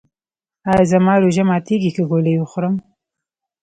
[0.69, 2.75] ایا زما روژه ماتیږي که ګولۍ وخورم؟